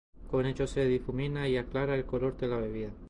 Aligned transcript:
Con 0.31 0.47
ello 0.47 0.65
se 0.65 0.83
difumina 0.87 1.47
y 1.47 1.57
aclara 1.57 1.93
el 1.93 2.05
color 2.07 2.35
de 2.35 2.47
la 2.47 2.57
bebida. 2.57 2.89